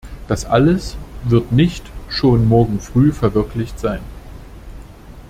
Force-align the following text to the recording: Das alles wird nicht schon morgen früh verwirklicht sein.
Das 0.27 0.45
alles 0.45 0.97
wird 1.25 1.51
nicht 1.51 1.85
schon 2.09 2.47
morgen 2.47 2.79
früh 2.79 3.11
verwirklicht 3.11 3.79
sein. 3.79 4.01